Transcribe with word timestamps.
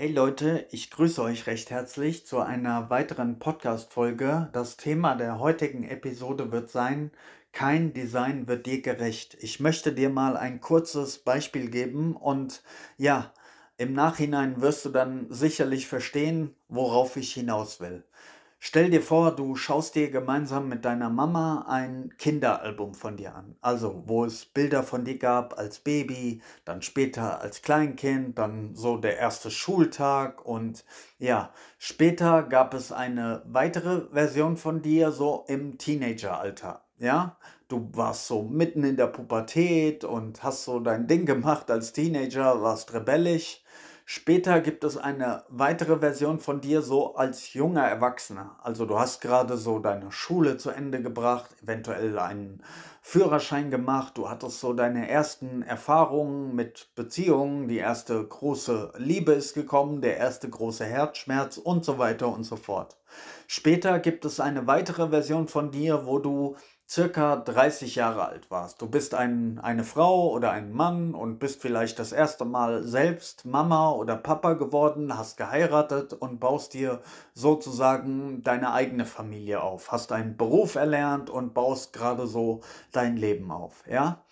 Hey 0.00 0.10
Leute, 0.10 0.66
ich 0.70 0.90
grüße 0.90 1.20
euch 1.20 1.46
recht 1.46 1.68
herzlich 1.68 2.24
zu 2.24 2.40
einer 2.40 2.88
weiteren 2.88 3.38
Podcast-Folge. 3.38 4.48
Das 4.54 4.78
Thema 4.78 5.14
der 5.14 5.38
heutigen 5.38 5.84
Episode 5.84 6.50
wird 6.50 6.70
sein: 6.70 7.10
Kein 7.52 7.92
Design 7.92 8.48
wird 8.48 8.64
dir 8.64 8.80
gerecht. 8.80 9.36
Ich 9.42 9.60
möchte 9.60 9.92
dir 9.92 10.08
mal 10.08 10.38
ein 10.38 10.62
kurzes 10.62 11.18
Beispiel 11.18 11.68
geben 11.68 12.16
und 12.16 12.62
ja, 12.96 13.34
im 13.76 13.92
Nachhinein 13.92 14.62
wirst 14.62 14.86
du 14.86 14.88
dann 14.88 15.26
sicherlich 15.28 15.86
verstehen, 15.86 16.54
worauf 16.68 17.18
ich 17.18 17.34
hinaus 17.34 17.78
will. 17.80 18.02
Stell 18.62 18.90
dir 18.90 19.00
vor, 19.00 19.34
du 19.34 19.56
schaust 19.56 19.94
dir 19.94 20.10
gemeinsam 20.10 20.68
mit 20.68 20.84
deiner 20.84 21.08
Mama 21.08 21.64
ein 21.66 22.12
Kinderalbum 22.18 22.92
von 22.94 23.16
dir 23.16 23.34
an. 23.34 23.56
Also, 23.62 24.02
wo 24.06 24.26
es 24.26 24.44
Bilder 24.44 24.82
von 24.82 25.02
dir 25.06 25.18
gab 25.18 25.58
als 25.58 25.78
Baby, 25.78 26.42
dann 26.66 26.82
später 26.82 27.40
als 27.40 27.62
Kleinkind, 27.62 28.38
dann 28.38 28.74
so 28.74 28.98
der 28.98 29.16
erste 29.16 29.50
Schultag 29.50 30.44
und 30.44 30.84
ja, 31.18 31.54
später 31.78 32.42
gab 32.42 32.74
es 32.74 32.92
eine 32.92 33.42
weitere 33.46 34.02
Version 34.12 34.58
von 34.58 34.82
dir 34.82 35.10
so 35.10 35.46
im 35.48 35.78
Teenageralter. 35.78 36.84
Ja, 36.98 37.38
du 37.68 37.88
warst 37.94 38.26
so 38.26 38.42
mitten 38.42 38.84
in 38.84 38.98
der 38.98 39.06
Pubertät 39.06 40.04
und 40.04 40.42
hast 40.42 40.64
so 40.64 40.80
dein 40.80 41.06
Ding 41.06 41.24
gemacht 41.24 41.70
als 41.70 41.94
Teenager, 41.94 42.60
warst 42.60 42.92
rebellisch. 42.92 43.62
Später 44.12 44.60
gibt 44.60 44.82
es 44.82 44.96
eine 44.96 45.44
weitere 45.50 46.00
Version 46.00 46.40
von 46.40 46.60
dir 46.60 46.82
so 46.82 47.14
als 47.14 47.54
junger 47.54 47.86
Erwachsener. 47.86 48.56
Also 48.60 48.84
du 48.84 48.98
hast 48.98 49.20
gerade 49.20 49.56
so 49.56 49.78
deine 49.78 50.10
Schule 50.10 50.56
zu 50.56 50.70
Ende 50.70 51.00
gebracht, 51.00 51.54
eventuell 51.62 52.18
einen 52.18 52.60
Führerschein 53.02 53.70
gemacht, 53.70 54.18
du 54.18 54.28
hattest 54.28 54.58
so 54.58 54.72
deine 54.72 55.08
ersten 55.08 55.62
Erfahrungen 55.62 56.56
mit 56.56 56.92
Beziehungen, 56.96 57.68
die 57.68 57.78
erste 57.78 58.26
große 58.26 58.94
Liebe 58.96 59.30
ist 59.30 59.54
gekommen, 59.54 60.00
der 60.00 60.16
erste 60.16 60.50
große 60.50 60.84
Herzschmerz 60.84 61.56
und 61.56 61.84
so 61.84 61.98
weiter 61.98 62.34
und 62.34 62.42
so 62.42 62.56
fort. 62.56 62.98
Später 63.46 64.00
gibt 64.00 64.24
es 64.24 64.40
eine 64.40 64.66
weitere 64.66 65.10
Version 65.10 65.46
von 65.46 65.70
dir, 65.70 66.04
wo 66.04 66.18
du 66.18 66.56
circa 66.90 67.36
30 67.36 67.94
Jahre 67.94 68.26
alt 68.26 68.50
warst. 68.50 68.82
Du 68.82 68.88
bist 68.88 69.14
ein, 69.14 69.60
eine 69.60 69.84
Frau 69.84 70.30
oder 70.30 70.50
ein 70.50 70.72
Mann 70.72 71.14
und 71.14 71.38
bist 71.38 71.62
vielleicht 71.62 72.00
das 72.00 72.10
erste 72.10 72.44
Mal 72.44 72.82
selbst 72.82 73.44
Mama 73.44 73.92
oder 73.92 74.16
Papa 74.16 74.54
geworden, 74.54 75.16
hast 75.16 75.36
geheiratet 75.36 76.14
und 76.14 76.40
baust 76.40 76.74
dir 76.74 77.00
sozusagen 77.32 78.42
deine 78.42 78.72
eigene 78.72 79.04
Familie 79.04 79.62
auf. 79.62 79.92
Hast 79.92 80.10
einen 80.10 80.36
Beruf 80.36 80.74
erlernt 80.74 81.30
und 81.30 81.54
baust 81.54 81.92
gerade 81.92 82.26
so 82.26 82.60
dein 82.90 83.16
Leben 83.16 83.52
auf, 83.52 83.84
ja? 83.88 84.24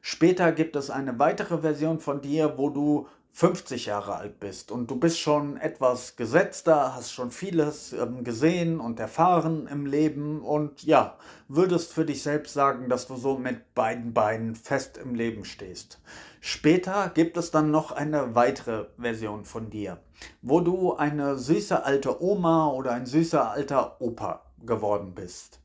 Später 0.00 0.52
gibt 0.52 0.76
es 0.76 0.88
eine 0.88 1.18
weitere 1.18 1.58
Version 1.58 1.98
von 1.98 2.20
dir, 2.22 2.56
wo 2.56 2.70
du 2.70 3.08
50 3.36 3.84
Jahre 3.84 4.16
alt 4.16 4.40
bist 4.40 4.72
und 4.72 4.90
du 4.90 4.96
bist 4.96 5.20
schon 5.20 5.58
etwas 5.58 6.16
gesetzter, 6.16 6.94
hast 6.94 7.12
schon 7.12 7.30
vieles 7.30 7.92
ähm, 7.92 8.24
gesehen 8.24 8.80
und 8.80 8.98
erfahren 8.98 9.66
im 9.70 9.84
Leben 9.84 10.40
und 10.40 10.84
ja, 10.84 11.18
würdest 11.46 11.92
für 11.92 12.06
dich 12.06 12.22
selbst 12.22 12.54
sagen, 12.54 12.88
dass 12.88 13.06
du 13.06 13.16
so 13.16 13.36
mit 13.36 13.74
beiden 13.74 14.14
Beinen 14.14 14.54
fest 14.54 14.96
im 14.96 15.14
Leben 15.14 15.44
stehst. 15.44 16.00
Später 16.40 17.10
gibt 17.10 17.36
es 17.36 17.50
dann 17.50 17.70
noch 17.70 17.92
eine 17.92 18.34
weitere 18.34 18.86
Version 18.96 19.44
von 19.44 19.68
dir, 19.68 19.98
wo 20.40 20.60
du 20.60 20.94
eine 20.94 21.36
süße 21.36 21.84
alte 21.84 22.22
Oma 22.22 22.70
oder 22.70 22.92
ein 22.92 23.04
süßer 23.04 23.50
alter 23.50 24.00
Opa 24.00 24.46
geworden 24.64 25.12
bist. 25.14 25.60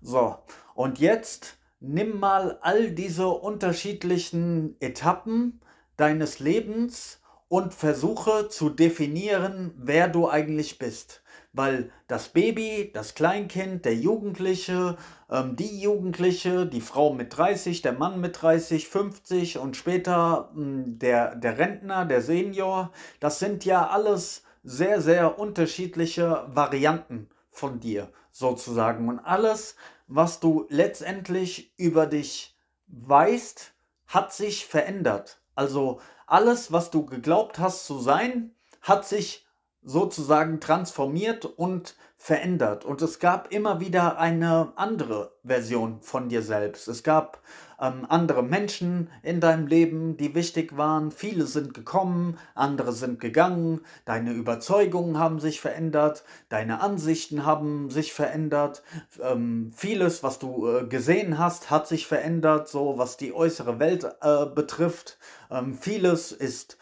So, 0.00 0.36
und 0.76 1.00
jetzt 1.00 1.58
nimm 1.80 2.20
mal 2.20 2.60
all 2.62 2.92
diese 2.92 3.26
unterschiedlichen 3.26 4.76
Etappen, 4.78 5.60
deines 5.96 6.38
Lebens 6.38 7.20
und 7.48 7.74
versuche 7.74 8.48
zu 8.48 8.70
definieren, 8.70 9.72
wer 9.76 10.08
du 10.08 10.28
eigentlich 10.28 10.78
bist. 10.78 11.22
Weil 11.52 11.90
das 12.06 12.28
Baby, 12.28 12.90
das 12.92 13.14
Kleinkind, 13.14 13.84
der 13.84 13.94
Jugendliche, 13.94 14.96
ähm, 15.30 15.56
die 15.56 15.80
Jugendliche, 15.80 16.66
die 16.66 16.80
Frau 16.80 17.14
mit 17.14 17.36
30, 17.36 17.82
der 17.82 17.92
Mann 17.92 18.20
mit 18.20 18.42
30, 18.42 18.88
50 18.88 19.58
und 19.58 19.76
später 19.76 20.50
mh, 20.54 20.60
hm, 20.60 20.98
der, 20.98 21.34
der 21.36 21.58
Rentner, 21.58 22.04
der 22.04 22.20
Senior, 22.20 22.92
das 23.20 23.38
sind 23.38 23.64
ja 23.64 23.88
alles 23.88 24.42
sehr, 24.64 25.00
sehr 25.00 25.38
unterschiedliche 25.38 26.44
Varianten 26.48 27.30
von 27.50 27.80
dir 27.80 28.10
sozusagen. 28.32 29.08
Und 29.08 29.20
alles, 29.20 29.76
was 30.08 30.40
du 30.40 30.66
letztendlich 30.68 31.72
über 31.78 32.06
dich 32.06 32.54
weißt, 32.88 33.72
hat 34.08 34.32
sich 34.32 34.66
verändert. 34.66 35.40
Also 35.56 36.00
alles, 36.26 36.70
was 36.70 36.90
du 36.90 37.06
geglaubt 37.06 37.58
hast 37.58 37.86
zu 37.86 37.98
sein, 37.98 38.54
hat 38.82 39.06
sich 39.06 39.45
sozusagen 39.86 40.60
transformiert 40.60 41.46
und 41.46 41.94
verändert. 42.16 42.84
Und 42.84 43.02
es 43.02 43.20
gab 43.20 43.52
immer 43.52 43.78
wieder 43.78 44.18
eine 44.18 44.72
andere 44.74 45.32
Version 45.44 46.00
von 46.00 46.28
dir 46.28 46.42
selbst. 46.42 46.88
Es 46.88 47.04
gab 47.04 47.40
ähm, 47.80 48.04
andere 48.08 48.42
Menschen 48.42 49.10
in 49.22 49.38
deinem 49.40 49.68
Leben, 49.68 50.16
die 50.16 50.34
wichtig 50.34 50.76
waren. 50.76 51.12
Viele 51.12 51.46
sind 51.46 51.72
gekommen, 51.72 52.36
andere 52.56 52.92
sind 52.92 53.20
gegangen. 53.20 53.80
Deine 54.06 54.32
Überzeugungen 54.32 55.18
haben 55.18 55.38
sich 55.38 55.60
verändert, 55.60 56.24
deine 56.48 56.80
Ansichten 56.80 57.44
haben 57.44 57.88
sich 57.90 58.12
verändert. 58.12 58.82
Ähm, 59.22 59.70
vieles, 59.76 60.24
was 60.24 60.40
du 60.40 60.66
äh, 60.66 60.86
gesehen 60.86 61.38
hast, 61.38 61.70
hat 61.70 61.86
sich 61.86 62.08
verändert, 62.08 62.68
so 62.68 62.98
was 62.98 63.16
die 63.18 63.32
äußere 63.32 63.78
Welt 63.78 64.04
äh, 64.20 64.46
betrifft. 64.46 65.18
Ähm, 65.50 65.74
vieles 65.74 66.32
ist 66.32 66.76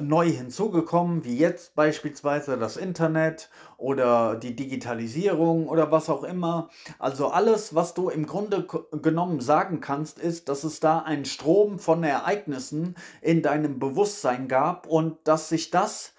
neu 0.00 0.28
hinzugekommen, 0.28 1.24
wie 1.24 1.36
jetzt 1.38 1.76
beispielsweise 1.76 2.58
das 2.58 2.76
Internet 2.76 3.48
oder 3.76 4.34
die 4.34 4.56
Digitalisierung 4.56 5.68
oder 5.68 5.92
was 5.92 6.10
auch 6.10 6.24
immer. 6.24 6.68
Also 6.98 7.28
alles, 7.28 7.74
was 7.74 7.94
du 7.94 8.08
im 8.08 8.26
Grunde 8.26 8.66
genommen 9.02 9.40
sagen 9.40 9.80
kannst, 9.80 10.18
ist, 10.18 10.48
dass 10.48 10.64
es 10.64 10.80
da 10.80 11.00
einen 11.00 11.24
Strom 11.24 11.78
von 11.78 12.02
Ereignissen 12.02 12.96
in 13.20 13.42
deinem 13.42 13.78
Bewusstsein 13.78 14.48
gab 14.48 14.86
und 14.86 15.16
dass 15.24 15.48
sich 15.48 15.70
das 15.70 16.14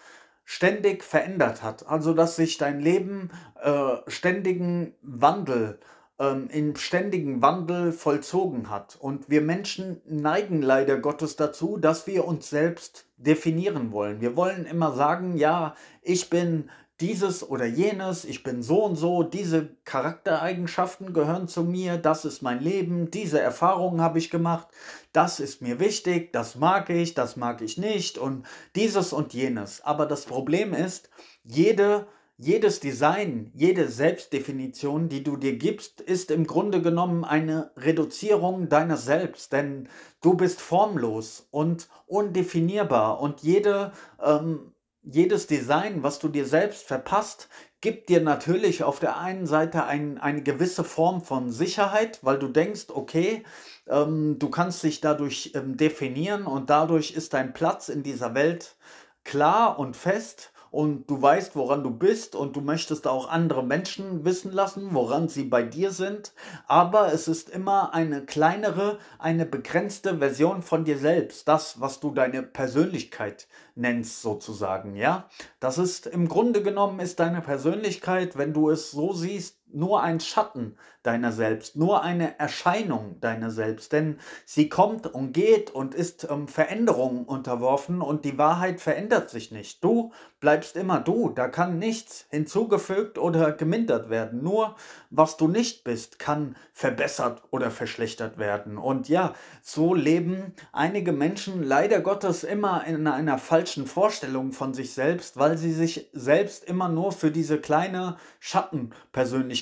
ständig 0.46 1.03
verändert 1.03 1.62
hat. 1.62 1.88
Also 1.88 2.13
dass 2.13 2.38
sich 2.38 2.57
dein 2.57 2.80
Leben 2.80 3.30
äh, 3.62 3.97
ständigen 4.07 4.96
Wandel 5.02 5.80
ähm, 6.20 6.48
in 6.50 6.76
ständigen 6.76 7.42
Wandel 7.42 7.92
vollzogen 7.92 8.70
hat. 8.70 8.98
Und 9.00 9.30
wir 9.30 9.42
Menschen 9.42 10.02
neigen 10.06 10.62
leider 10.62 10.98
Gottes 10.98 11.36
dazu, 11.36 11.78
dass 11.78 12.08
wir 12.08 12.26
uns 12.26 12.50
selbst 12.50 13.08
definieren 13.18 13.92
wollen. 13.92 14.22
Wir 14.22 14.36
wollen 14.36 14.66
immer 14.66 14.94
sagen, 14.94 15.38
ja, 15.38 15.75
ich 16.02 16.30
bin 16.30 16.70
dieses 17.02 17.48
oder 17.48 17.66
jenes, 17.66 18.24
ich 18.24 18.44
bin 18.44 18.64
so 18.64 18.86
und 18.86 18.96
so, 18.96 19.22
diese 19.24 19.75
Charaktereigenschaften 19.84 21.12
gehören 21.12 21.50
zu 21.50 21.64
mir, 21.64 21.98
das 21.98 22.24
ist 22.24 22.42
mein 22.42 22.62
Leben, 22.62 23.12
diese 23.12 23.42
Erfahrungen 23.42 24.00
habe 24.00 24.18
ich 24.18 24.30
gemacht, 24.30 24.68
das 25.12 25.42
ist 25.42 25.62
mir 25.62 25.80
wichtig, 25.81 26.31
das 26.31 26.56
mag 26.56 26.90
ich, 26.90 27.14
das 27.14 27.36
mag 27.36 27.62
ich 27.62 27.78
nicht 27.78 28.18
und 28.18 28.46
dieses 28.75 29.12
und 29.12 29.34
jenes. 29.34 29.84
Aber 29.84 30.06
das 30.06 30.24
Problem 30.24 30.74
ist, 30.74 31.09
jede 31.44 32.08
jedes 32.38 32.81
Design, 32.81 33.50
jede 33.53 33.88
Selbstdefinition, 33.88 35.07
die 35.07 35.23
du 35.23 35.38
dir 35.38 35.57
gibst, 35.57 36.01
ist 36.01 36.31
im 36.31 36.46
Grunde 36.46 36.81
genommen 36.81 37.23
eine 37.23 37.72
Reduzierung 37.78 38.68
deiner 38.68 38.97
selbst, 38.97 39.53
denn 39.53 39.88
du 40.22 40.34
bist 40.35 40.59
formlos 40.59 41.47
und 41.51 41.88
undefinierbar. 42.07 43.22
Und 43.22 43.41
jede, 43.41 43.94
ähm, 44.22 44.74
jedes 45.01 45.47
Design, 45.47 46.03
was 46.03 46.19
du 46.19 46.28
dir 46.28 46.45
selbst 46.45 46.84
verpasst, 46.84 47.47
gibt 47.80 48.10
dir 48.10 48.19
natürlich 48.19 48.83
auf 48.83 49.00
der 49.00 49.18
einen 49.18 49.45
Seite 49.45 49.86
ein, 49.86 50.18
eine 50.18 50.44
gewisse 50.44 50.83
Form 50.83 51.21
von 51.21 51.51
Sicherheit, 51.51 52.19
weil 52.21 52.39
du 52.39 52.50
denkst, 52.50 52.88
okay, 52.89 53.44
ähm, 53.88 54.39
du 54.39 54.50
kannst 54.50 54.83
dich 54.83 55.00
dadurch 55.00 55.51
ähm, 55.56 55.77
definieren 55.77 56.48
und 56.48 56.69
dadurch 56.69 57.12
ist 57.12 57.33
dein 57.33 57.54
Platz 57.54 57.88
in 57.88 58.04
dieser 58.04 58.33
Welt 58.33 58.75
klar 59.24 59.80
und 59.80 59.95
fest 59.95 60.51
und 60.75 61.10
du 61.10 61.22
weißt, 61.22 61.56
woran 61.56 61.83
du 61.83 61.89
bist 61.89 62.36
und 62.36 62.57
du 62.57 62.60
möchtest 62.60 63.07
auch 63.07 63.30
andere 63.30 63.63
Menschen 63.63 64.25
wissen 64.25 64.51
lassen, 64.51 64.89
woran 64.92 65.30
sie 65.30 65.45
bei 65.45 65.63
dir 65.63 65.92
sind. 65.92 66.33
Aber 66.68 67.13
es 67.13 67.30
ist 67.30 67.50
immer 67.50 67.94
eine 67.94 68.25
kleinere, 68.25 69.00
eine 69.18 69.45
begrenzte 69.45 70.18
Version 70.18 70.62
von 70.63 70.83
dir 70.83 70.98
selbst. 70.98 71.48
Das, 71.48 71.80
was 71.80 72.01
du 72.01 72.12
deine 72.12 72.44
Persönlichkeit 72.44 73.48
nennst, 73.75 74.22
sozusagen, 74.22 74.98
ja. 74.98 75.30
Das 75.62 75.77
ist 75.77 76.07
im 76.07 76.27
Grunde 76.27 76.62
genommen 76.62 77.00
ist 77.00 77.22
deine 77.22 77.39
Persönlichkeit, 77.39 78.38
wenn 78.38 78.51
du 78.51 78.69
es 78.69 78.92
so 78.92 79.13
siehst, 79.13 79.57
nur 79.71 80.01
ein 80.01 80.19
Schatten 80.19 80.77
deiner 81.03 81.31
selbst, 81.31 81.75
nur 81.75 82.03
eine 82.03 82.39
Erscheinung 82.39 83.19
deiner 83.19 83.51
selbst, 83.51 83.91
denn 83.91 84.17
sie 84.45 84.69
kommt 84.69 85.06
und 85.06 85.33
geht 85.33 85.69
und 85.69 85.94
ist 85.94 86.27
ähm, 86.29 86.47
Veränderungen 86.47 87.25
unterworfen 87.25 88.01
und 88.01 88.25
die 88.25 88.38
Wahrheit 88.38 88.81
verändert 88.81 89.29
sich 89.29 89.51
nicht. 89.51 89.83
Du 89.83 90.12
bleibst 90.39 90.75
immer 90.75 91.00
du, 91.00 91.29
da 91.29 91.47
kann 91.47 91.77
nichts 91.77 92.25
hinzugefügt 92.29 93.17
oder 93.17 93.51
gemindert 93.51 94.09
werden. 94.09 94.44
Nur 94.44 94.75
was 95.09 95.38
du 95.38 95.47
nicht 95.47 95.83
bist, 95.83 96.17
kann 96.19 96.56
verbessert 96.73 97.44
oder 97.51 97.69
verschlechtert 97.69 98.38
werden. 98.38 98.77
Und 98.77 99.07
ja, 99.09 99.33
so 99.62 99.94
leben 99.94 100.53
einige 100.71 101.12
Menschen 101.12 101.62
leider 101.63 102.01
Gottes 102.01 102.44
immer 102.44 102.85
in 102.85 103.06
einer 103.07 103.38
falschen 103.38 103.85
Vorstellung 103.85 104.51
von 104.51 104.73
sich 104.73 104.94
selbst, 104.94 105.38
weil 105.38 105.57
sie 105.57 105.71
sich 105.71 106.09
selbst 106.13 106.65
immer 106.65 106.89
nur 106.89 107.12
für 107.12 107.31
diese 107.31 107.59
kleine 107.59 108.17
Schattenpersönlichkeit 108.39 109.55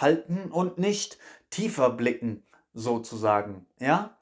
halten 0.00 0.50
und 0.50 0.78
nicht 0.78 1.18
tiefer 1.50 1.90
blicken, 1.90 2.42
sozusagen. 2.74 3.66
Ja? 3.78 4.18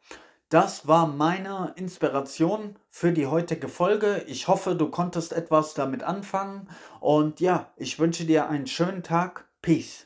Das 0.48 0.86
war 0.86 1.08
meine 1.08 1.74
Inspiration 1.76 2.76
für 2.88 3.12
die 3.12 3.26
heutige 3.26 3.68
Folge. 3.68 4.24
Ich 4.28 4.46
hoffe, 4.46 4.76
du 4.76 4.88
konntest 4.90 5.32
etwas 5.32 5.74
damit 5.74 6.04
anfangen. 6.04 6.68
Und 7.00 7.40
ja, 7.40 7.72
ich 7.76 7.98
wünsche 7.98 8.24
dir 8.24 8.48
einen 8.48 8.68
schönen 8.68 9.02
Tag. 9.02 9.48
Peace. 9.60 10.05